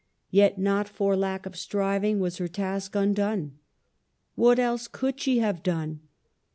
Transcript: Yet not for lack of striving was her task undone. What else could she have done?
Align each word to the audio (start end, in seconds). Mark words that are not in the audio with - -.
Yet 0.31 0.57
not 0.57 0.89
for 0.89 1.15
lack 1.15 1.45
of 1.45 1.55
striving 1.55 2.19
was 2.19 2.37
her 2.37 2.47
task 2.47 2.95
undone. 2.95 3.59
What 4.33 4.57
else 4.57 4.87
could 4.87 5.19
she 5.19 5.37
have 5.37 5.61
done? 5.61 5.99